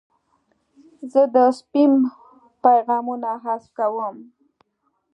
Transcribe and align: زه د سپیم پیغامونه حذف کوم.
زه 1.11 1.21
د 1.35 1.37
سپیم 1.57 1.93
پیغامونه 2.63 3.29
حذف 3.43 3.69
کوم. 3.77 4.15